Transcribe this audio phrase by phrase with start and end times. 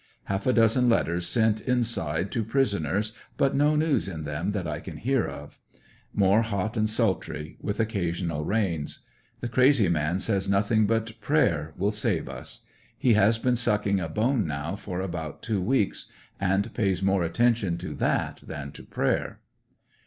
[0.23, 4.65] Half a dozen letters sent inside to prison ers, but no news in them that
[4.67, 5.59] I can hear of.
[6.11, 9.05] More hot aud sultry, with occasional rains.
[9.41, 12.65] The crazy man says nothing but * 'prayer" will save us
[12.97, 17.77] He has been sucking a bone now for about two weeks and pays more attention
[17.77, 19.39] to that than to prayer.